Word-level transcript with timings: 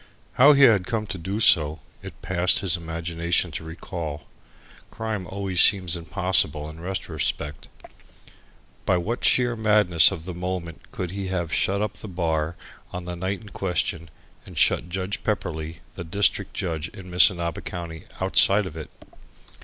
How 0.33 0.53
he 0.53 0.63
had 0.63 0.87
come 0.87 1.05
to 1.05 1.17
do 1.19 1.39
so, 1.39 1.79
it 2.01 2.23
passed 2.23 2.57
his 2.57 2.75
imagination 2.75 3.51
to 3.51 3.63
recall. 3.63 4.23
Crime 4.89 5.27
always 5.27 5.61
seems 5.61 5.95
impossible 5.95 6.67
in 6.67 6.79
retrospect. 6.79 7.67
By 8.83 8.97
what 8.97 9.23
sheer 9.23 9.55
madness 9.55 10.09
of 10.09 10.25
the 10.25 10.33
moment 10.33 10.91
could 10.91 11.11
he 11.11 11.27
have 11.27 11.53
shut 11.53 11.83
up 11.83 11.97
the 11.97 12.07
bar 12.07 12.55
on 12.91 13.05
the 13.05 13.15
night 13.15 13.41
in 13.41 13.49
question, 13.49 14.09
and 14.43 14.57
shut 14.57 14.89
Judge 14.89 15.23
Pepperleigh, 15.23 15.81
the 15.93 16.03
district 16.03 16.55
judge 16.55 16.87
in 16.89 17.11
Missinaba 17.11 17.61
County, 17.63 18.05
outside 18.19 18.65
of 18.65 18.75
it? 18.75 18.89